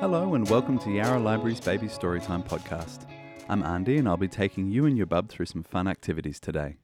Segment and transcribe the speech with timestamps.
[0.00, 3.06] Hello and welcome to Yarra Library's Baby Storytime podcast.
[3.50, 6.76] I'm Andy and I'll be taking you and your bub through some fun activities today.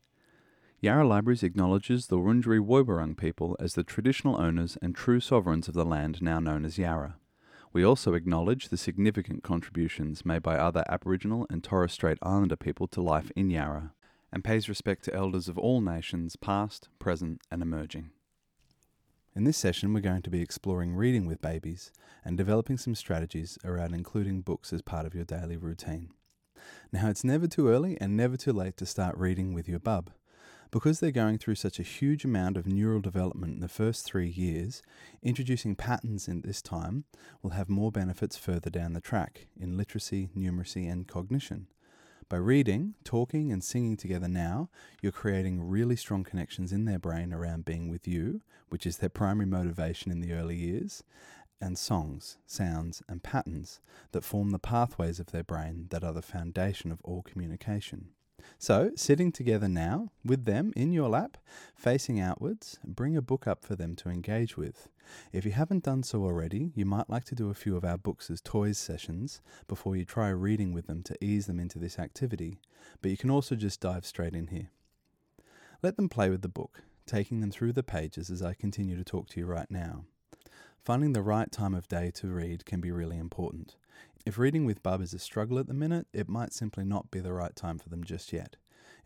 [0.81, 5.75] Yarra Libraries acknowledges the Wurundjeri Woiwurrung people as the traditional owners and true sovereigns of
[5.75, 7.17] the land now known as Yarra.
[7.73, 12.89] We also acknowledge the significant contributions made by other Aboriginal and Torres Strait Islander people
[12.89, 13.95] to life in Yarra,
[14.33, 18.11] and pays respect to elders of all nations, past, present, and emerging.
[19.35, 21.93] In this session, we're going to be exploring reading with babies
[22.25, 26.11] and developing some strategies around including books as part of your daily routine.
[26.93, 30.11] Now, it's never too early and never too late to start reading with your bub.
[30.73, 34.29] Because they're going through such a huge amount of neural development in the first three
[34.29, 34.83] years,
[35.23, 37.05] introducing patterns in this time
[37.43, 41.67] will have more benefits further down the track in literacy, numeracy, and cognition.
[42.31, 44.71] By reading, talking, and singing together now,
[45.03, 49.09] you're creating really strong connections in their brain around being with you, which is their
[49.09, 51.03] primary motivation in the early years,
[51.61, 53.81] and songs, sounds, and patterns
[54.13, 58.11] that form the pathways of their brain that are the foundation of all communication.
[58.59, 61.37] So, sitting together now with them in your lap,
[61.75, 64.89] facing outwards, bring a book up for them to engage with.
[65.33, 67.99] If you haven't done so already, you might like to do a few of our
[67.99, 71.99] books as toys sessions before you try reading with them to ease them into this
[71.99, 72.61] activity,
[73.03, 74.71] but you can also just dive straight in here.
[75.83, 79.05] Let them play with the book, taking them through the pages as I continue to
[79.05, 80.05] talk to you right now.
[80.85, 83.77] Finding the right time of day to read can be really important.
[84.27, 87.21] If reading with Bub is a struggle at the minute, it might simply not be
[87.21, 88.57] the right time for them just yet.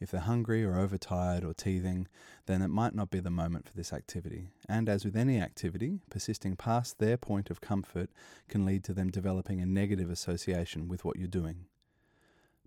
[0.00, 2.08] If they're hungry or overtired or teething,
[2.46, 4.48] then it might not be the moment for this activity.
[4.68, 8.10] And as with any activity, persisting past their point of comfort
[8.48, 11.66] can lead to them developing a negative association with what you're doing.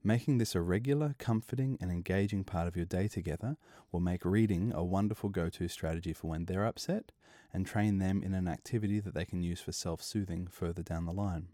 [0.02, 3.58] Making this a regular, comforting, and engaging part of your day together
[3.92, 7.12] will make reading a wonderful go to strategy for when they're upset
[7.52, 11.06] and train them in an activity that they can use for self soothing further down
[11.06, 11.50] the line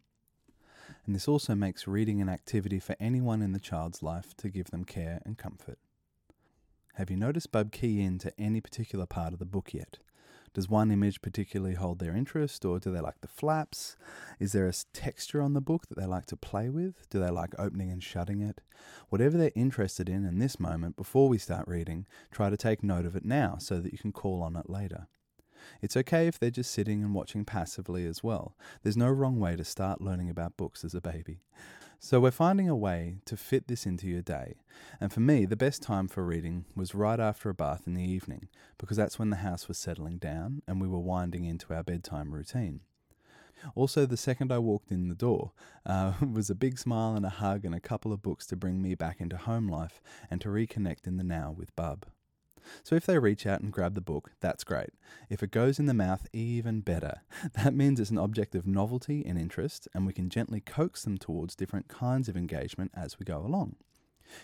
[1.05, 4.71] and this also makes reading an activity for anyone in the child's life to give
[4.71, 5.77] them care and comfort.
[6.95, 9.97] Have you noticed Bub key in to any particular part of the book yet?
[10.53, 13.97] Does one image particularly hold their interest, or do they like the flaps?
[14.39, 17.09] Is there a texture on the book that they like to play with?
[17.09, 18.61] Do they like opening and shutting it?
[19.09, 23.05] Whatever they're interested in in this moment before we start reading, try to take note
[23.05, 25.07] of it now so that you can call on it later.
[25.81, 28.55] It's okay if they're just sitting and watching passively as well.
[28.81, 31.39] There's no wrong way to start learning about books as a baby.
[31.99, 34.55] So we're finding a way to fit this into your day.
[34.99, 38.03] And for me, the best time for reading was right after a bath in the
[38.03, 41.81] evening, because that's when the house was settling down and we were winding into our
[41.81, 42.81] bedtime routine.
[43.73, 45.53] Also, the second I walked in the door
[45.85, 48.81] uh, was a big smile and a hug and a couple of books to bring
[48.81, 52.05] me back into home life and to reconnect in the now with Bub.
[52.83, 54.91] So if they reach out and grab the book, that's great.
[55.29, 57.21] If it goes in the mouth, even better.
[57.63, 61.17] That means it's an object of novelty and interest, and we can gently coax them
[61.17, 63.75] towards different kinds of engagement as we go along.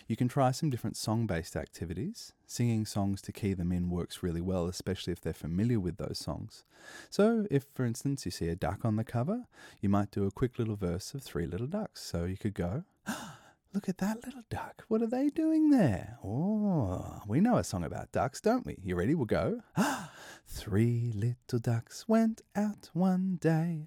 [0.06, 2.32] You can try some different song based activities.
[2.46, 6.18] Singing songs to key them in works really well, especially if they're familiar with those
[6.18, 6.64] songs.
[7.08, 9.46] So, if for instance you see a duck on the cover,
[9.80, 12.02] you might do a quick little verse of Three Little Ducks.
[12.02, 13.38] So you could go, ah,
[13.72, 14.84] Look at that little duck.
[14.88, 16.18] What are they doing there?
[16.24, 18.76] Oh, we know a song about ducks, don't we?
[18.82, 19.14] You ready?
[19.14, 19.60] We'll go.
[20.46, 23.84] Three little ducks went out one day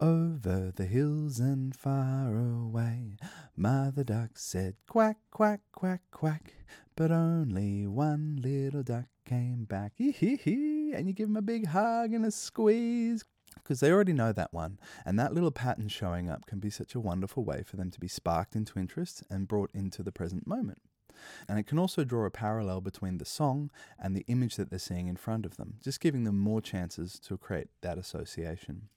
[0.00, 3.18] over the hills and far away.
[3.54, 6.54] Mother duck said quack, quack, quack, quack,
[6.96, 9.92] but only one little duck came back.
[9.96, 10.92] Hee hee hee.
[10.94, 13.22] And you give him a big hug and a squeeze
[13.56, 14.78] because they already know that one.
[15.04, 18.00] And that little pattern showing up can be such a wonderful way for them to
[18.00, 20.80] be sparked into interest and brought into the present moment.
[21.48, 24.78] And it can also draw a parallel between the song and the image that they're
[24.78, 28.88] seeing in front of them, just giving them more chances to create that association.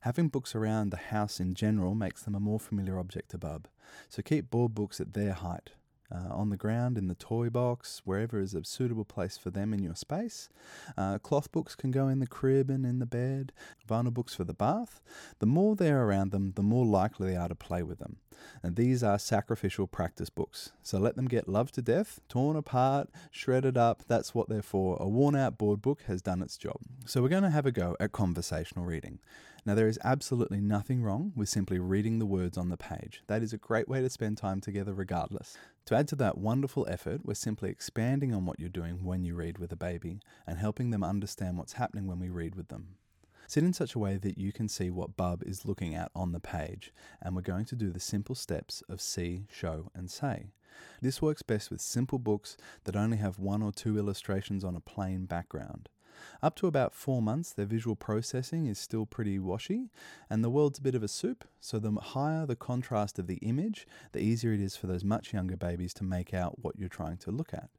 [0.00, 3.68] Having books around the house in general makes them a more familiar object to Bub,
[4.08, 5.70] so keep board books at their height
[6.12, 9.72] uh, on the ground, in the toy box, wherever is a suitable place for them
[9.72, 10.48] in your space.
[10.96, 13.52] Uh, cloth books can go in the crib and in the bed,
[13.88, 15.00] vinyl books for the bath.
[15.38, 18.16] The more they're around them, the more likely they are to play with them.
[18.62, 20.72] And these are sacrificial practice books.
[20.82, 24.02] So let them get loved to death, torn apart, shredded up.
[24.08, 24.96] That's what they're for.
[24.98, 26.78] A worn out board book has done its job.
[27.04, 29.18] So we're going to have a go at conversational reading.
[29.66, 33.22] Now, there is absolutely nothing wrong with simply reading the words on the page.
[33.26, 35.56] That is a great way to spend time together, regardless.
[35.86, 39.34] To add to that wonderful effort, we're simply expanding on what you're doing when you
[39.34, 42.96] read with a baby and helping them understand what's happening when we read with them.
[43.46, 46.32] Sit in such a way that you can see what Bub is looking at on
[46.32, 50.52] the page, and we're going to do the simple steps of see, show, and say.
[51.02, 54.80] This works best with simple books that only have one or two illustrations on a
[54.80, 55.88] plain background.
[56.42, 59.90] Up to about four months, their visual processing is still pretty washy,
[60.28, 63.36] and the world's a bit of a soup, so the higher the contrast of the
[63.36, 66.88] image, the easier it is for those much younger babies to make out what you're
[66.88, 67.70] trying to look at.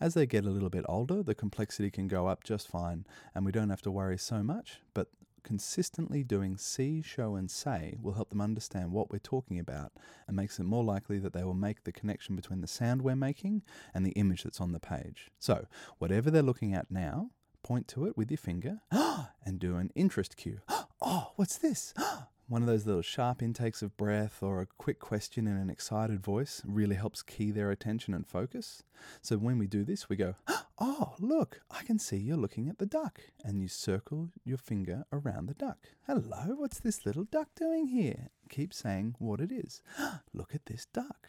[0.00, 3.44] As they get a little bit older, the complexity can go up just fine, and
[3.44, 5.08] we don't have to worry so much, but
[5.42, 9.92] consistently doing see, show, and say will help them understand what we're talking about
[10.26, 13.16] and makes it more likely that they will make the connection between the sound we're
[13.16, 13.62] making
[13.94, 15.30] and the image that's on the page.
[15.38, 15.66] So,
[15.98, 17.30] whatever they're looking at now,
[17.62, 20.60] point to it with your finger and do an interest cue.
[21.00, 21.94] oh, what's this?
[22.48, 26.20] One of those little sharp intakes of breath or a quick question in an excited
[26.20, 28.82] voice really helps key their attention and focus.
[29.22, 30.34] So when we do this, we go,
[30.82, 33.20] Oh, look, I can see you're looking at the duck.
[33.44, 35.78] And you circle your finger around the duck.
[36.06, 38.30] Hello, what's this little duck doing here?
[38.48, 39.82] Keep saying what it is.
[40.32, 41.28] Look at this duck.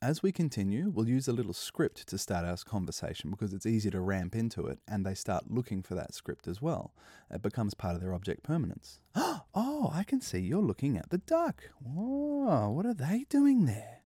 [0.00, 3.90] As we continue, we'll use a little script to start our conversation because it's easy
[3.90, 6.94] to ramp into it and they start looking for that script as well.
[7.32, 9.00] It becomes part of their object permanence.
[9.54, 11.70] Oh, I can see you're looking at the duck.
[11.82, 14.02] Whoa, what are they doing there?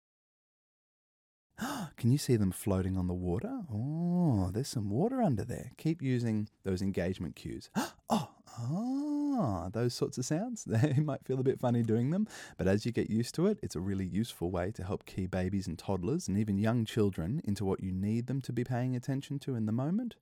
[1.98, 3.62] Can you see them floating on the water?
[3.72, 5.72] Oh, there's some water under there.
[5.78, 7.70] Keep using those engagement cues.
[8.12, 10.66] Oh, oh, ah, those sorts of sounds.
[10.68, 12.28] They might feel a bit funny doing them,
[12.58, 15.26] but as you get used to it, it's a really useful way to help key
[15.28, 18.96] babies and toddlers and even young children into what you need them to be paying
[18.96, 20.16] attention to in the moment.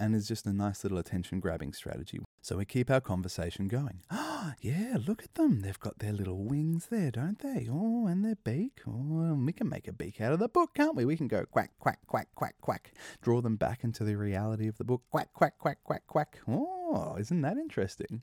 [0.00, 2.20] And is just a nice little attention grabbing strategy.
[2.44, 4.00] So we keep our conversation going.
[4.10, 5.60] Ah, yeah, look at them.
[5.60, 7.68] They've got their little wings there, don't they?
[7.70, 8.80] Oh, and their beak.
[8.84, 11.04] Oh, we can make a beak out of the book, can't we?
[11.04, 12.94] We can go quack, quack, quack, quack, quack.
[13.22, 15.02] Draw them back into the reality of the book.
[15.12, 16.40] Quack, quack, quack, quack, quack.
[16.48, 18.22] Oh, isn't that interesting?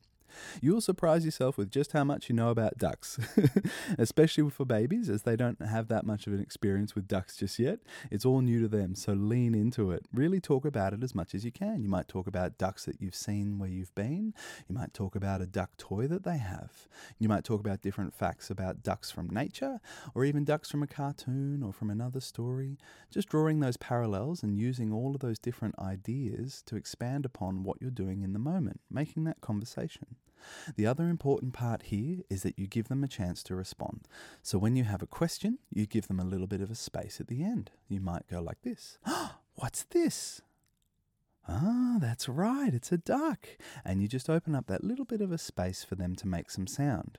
[0.62, 3.20] You'll surprise yourself with just how much you know about ducks,
[3.98, 7.60] especially for babies, as they don't have that much of an experience with ducks just
[7.60, 7.80] yet.
[8.12, 10.06] It's all new to them, so lean into it.
[10.14, 11.84] Really talk about it as much as you can.
[11.84, 14.34] You might talk about ducks that you've seen where you've been.
[14.68, 16.88] You might talk about a duck toy that they have.
[17.18, 19.80] You might talk about different facts about ducks from nature,
[20.14, 22.78] or even ducks from a cartoon or from another story.
[23.10, 27.82] Just drawing those parallels and using all of those different ideas to expand upon what
[27.82, 30.16] you're doing in the moment, making that conversation.
[30.76, 34.08] The other important part here is that you give them a chance to respond.
[34.42, 37.20] So when you have a question, you give them a little bit of a space
[37.20, 37.72] at the end.
[37.88, 38.98] You might go like this
[39.56, 40.42] What's this?
[41.48, 43.48] Ah, that's right, it's a duck.
[43.84, 46.52] And you just open up that little bit of a space for them to make
[46.52, 47.18] some sound.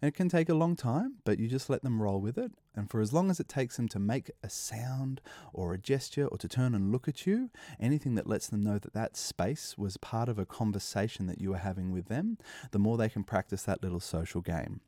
[0.00, 2.52] And it can take a long time, but you just let them roll with it.
[2.74, 5.20] And for as long as it takes them to make a sound
[5.52, 8.78] or a gesture or to turn and look at you, anything that lets them know
[8.78, 12.38] that that space was part of a conversation that you were having with them,
[12.70, 14.80] the more they can practice that little social game.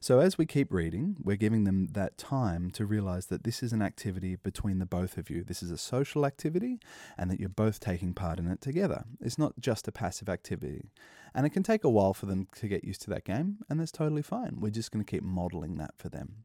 [0.00, 3.72] So, as we keep reading, we're giving them that time to realize that this is
[3.72, 5.44] an activity between the both of you.
[5.44, 6.78] This is a social activity
[7.16, 9.04] and that you're both taking part in it together.
[9.20, 10.90] It's not just a passive activity.
[11.34, 13.80] And it can take a while for them to get used to that game, and
[13.80, 14.58] that's totally fine.
[14.60, 16.44] We're just going to keep modeling that for them.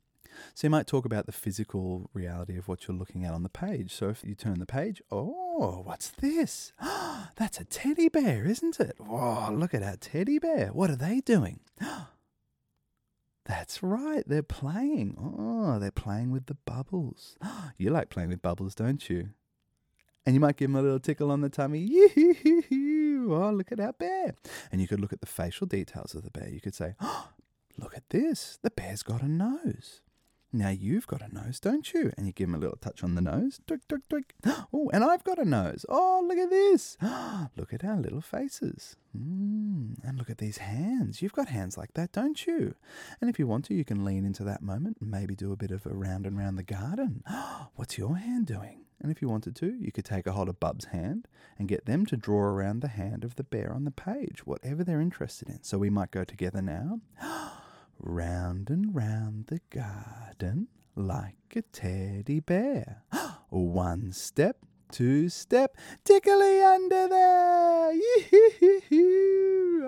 [0.53, 3.49] So, you might talk about the physical reality of what you're looking at on the
[3.49, 3.93] page.
[3.93, 6.71] So, if you turn the page, oh, what's this?
[7.35, 8.95] That's a teddy bear, isn't it?
[8.99, 10.67] Oh, look at that teddy bear.
[10.67, 11.59] What are they doing?
[13.49, 15.15] That's right, they're playing.
[15.19, 17.35] Oh, they're playing with the bubbles.
[17.79, 19.29] You like playing with bubbles, don't you?
[20.23, 21.89] And you might give them a little tickle on the tummy.
[23.31, 24.33] Oh, look at our bear.
[24.71, 26.49] And you could look at the facial details of the bear.
[26.49, 27.29] You could say, oh,
[27.77, 28.59] look at this.
[28.61, 30.01] The bear's got a nose.
[30.51, 32.11] Now you've got a nose, don't you?
[32.17, 33.61] And you give him a little touch on the nose.
[33.67, 33.81] Twig.
[34.73, 35.85] Oh, and I've got a nose.
[35.89, 36.97] Oh, look at this.
[37.57, 38.95] look at our little faces.
[39.17, 41.21] Mm, and look at these hands.
[41.21, 42.75] You've got hands like that, don't you?
[43.21, 45.57] And if you want to, you can lean into that moment and maybe do a
[45.57, 47.23] bit of a round and round the garden.
[47.75, 48.85] What's your hand doing?
[49.01, 51.27] And if you wanted to, you could take a hold of Bub's hand
[51.57, 54.83] and get them to draw around the hand of the bear on the page, whatever
[54.83, 55.63] they're interested in.
[55.63, 56.99] So we might go together now.
[57.99, 63.03] Round and round the garden like a teddy bear.
[63.49, 64.57] One step,
[64.91, 67.93] two step, tickly under there.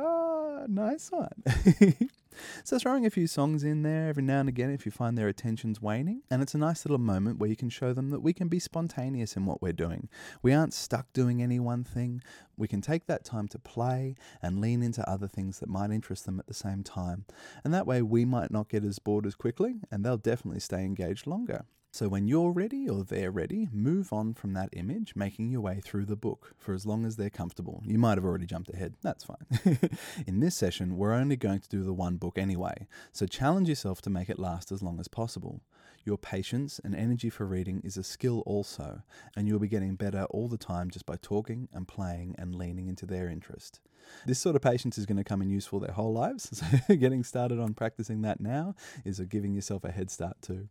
[0.03, 1.43] Oh, nice one.
[2.63, 5.27] So, throwing a few songs in there every now and again if you find their
[5.27, 8.33] attention's waning, and it's a nice little moment where you can show them that we
[8.33, 10.09] can be spontaneous in what we're doing.
[10.41, 12.21] We aren't stuck doing any one thing.
[12.57, 16.25] We can take that time to play and lean into other things that might interest
[16.25, 17.25] them at the same time.
[17.63, 20.83] And that way, we might not get as bored as quickly, and they'll definitely stay
[20.83, 21.65] engaged longer.
[21.93, 25.81] So when you're ready or they're ready, move on from that image, making your way
[25.83, 27.83] through the book for as long as they're comfortable.
[27.85, 29.77] You might have already jumped ahead, that's fine.
[30.25, 34.01] In this session, we're only going to do the one book anyway, so challenge yourself
[34.03, 35.63] to make it last as long as possible.
[36.05, 39.01] Your patience and energy for reading is a skill also,
[39.35, 42.87] and you'll be getting better all the time just by talking and playing and leaning
[42.87, 43.81] into their interest.
[44.25, 46.57] This sort of patience is going to come in useful their whole lives,
[46.87, 50.69] so getting started on practicing that now is giving yourself a head start too.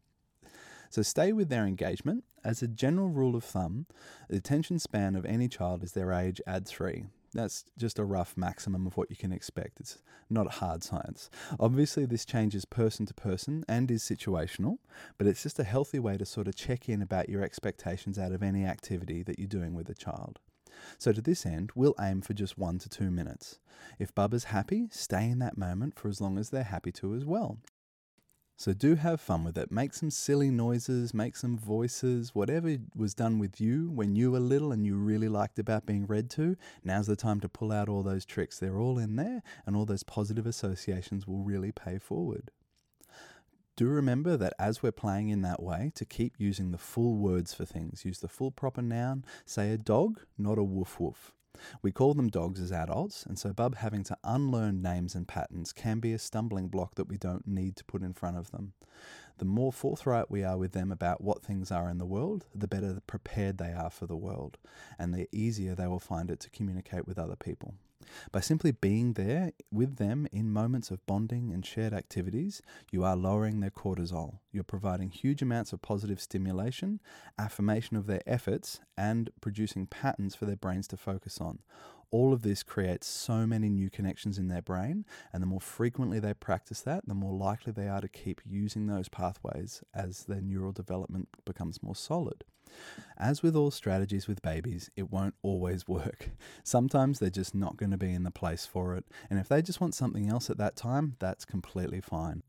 [0.91, 2.25] So stay with their engagement.
[2.45, 3.87] As a general rule of thumb,
[4.29, 7.05] the attention span of any child is their age add three.
[7.33, 9.79] That's just a rough maximum of what you can expect.
[9.79, 11.31] It's not hard science.
[11.61, 14.79] Obviously, this changes person to person and is situational,
[15.17, 18.33] but it's just a healthy way to sort of check in about your expectations out
[18.33, 20.41] of any activity that you're doing with a child.
[20.99, 23.61] So, to this end, we'll aim for just one to two minutes.
[24.01, 27.25] If Bubba's happy, stay in that moment for as long as they're happy to as
[27.25, 27.59] well.
[28.61, 29.73] So do have fun with it.
[29.73, 34.39] Make some silly noises, make some voices, whatever was done with you when you were
[34.39, 36.57] little and you really liked about being read to.
[36.85, 38.59] Now's the time to pull out all those tricks.
[38.59, 42.51] They're all in there, and all those positive associations will really pay forward.
[43.81, 47.55] Do remember that as we're playing in that way, to keep using the full words
[47.55, 48.05] for things.
[48.05, 49.25] Use the full proper noun.
[49.47, 51.33] Say a dog, not a woof woof.
[51.81, 55.73] We call them dogs as adults, and so Bub having to unlearn names and patterns
[55.73, 58.75] can be a stumbling block that we don't need to put in front of them.
[59.39, 62.69] The more forthright we are with them about what things are in the world, the
[62.69, 64.59] better prepared they are for the world,
[64.99, 67.77] and the easier they will find it to communicate with other people.
[68.33, 73.17] By simply being there with them in moments of bonding and shared activities, you are
[73.17, 74.39] lowering their cortisol.
[74.53, 77.01] You're providing huge amounts of positive stimulation,
[77.39, 81.61] affirmation of their efforts, and producing patterns for their brains to focus on.
[82.13, 86.19] All of this creates so many new connections in their brain, and the more frequently
[86.19, 90.41] they practice that, the more likely they are to keep using those pathways as their
[90.41, 92.43] neural development becomes more solid.
[93.17, 96.31] As with all strategies with babies, it won't always work.
[96.65, 99.63] Sometimes they're just not going to be in the place for it, and if they
[99.63, 102.43] just want something else at that time, that's completely fine.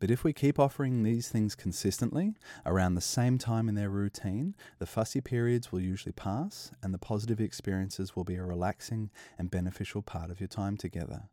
[0.00, 4.54] But if we keep offering these things consistently, around the same time in their routine,
[4.78, 9.50] the fussy periods will usually pass and the positive experiences will be a relaxing and
[9.50, 11.24] beneficial part of your time together.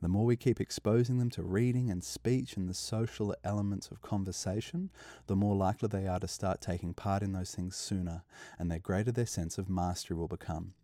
[0.00, 4.00] The more we keep exposing them to reading and speech and the social elements of
[4.00, 4.90] conversation,
[5.26, 8.22] the more likely they are to start taking part in those things sooner,
[8.60, 10.74] and the greater their sense of mastery will become.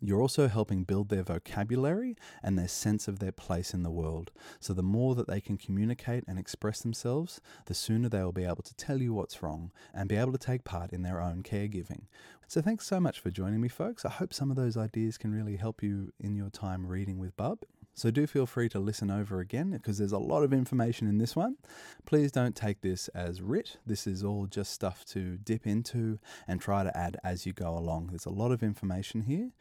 [0.00, 4.32] You're also helping build their vocabulary and their sense of their place in the world.
[4.60, 8.44] So, the more that they can communicate and express themselves, the sooner they will be
[8.44, 11.42] able to tell you what's wrong and be able to take part in their own
[11.42, 12.02] caregiving.
[12.46, 14.04] So, thanks so much for joining me, folks.
[14.04, 17.36] I hope some of those ideas can really help you in your time reading with
[17.36, 17.64] Bub.
[17.96, 21.16] So do feel free to listen over again because there's a lot of information in
[21.16, 21.56] this one.
[22.04, 23.78] Please don't take this as writ.
[23.86, 27.70] This is all just stuff to dip into and try to add as you go
[27.70, 28.08] along.
[28.08, 29.52] There's a lot of information here.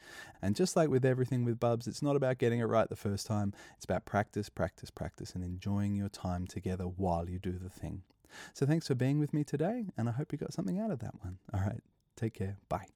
[0.41, 3.25] And just like with everything with Bubs, it's not about getting it right the first
[3.25, 3.53] time.
[3.77, 8.03] It's about practice, practice, practice, and enjoying your time together while you do the thing.
[8.53, 10.99] So thanks for being with me today, and I hope you got something out of
[10.99, 11.37] that one.
[11.53, 11.81] All right,
[12.17, 12.57] take care.
[12.67, 12.94] Bye.